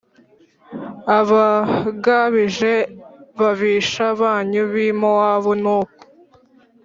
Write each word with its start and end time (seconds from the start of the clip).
Abagabije 1.19 2.73
ababisha 2.87 4.05
banyu 4.21 4.63
b 4.71 4.73
i 4.87 4.87
mowabu 4.99 5.51
nuko 5.61 5.99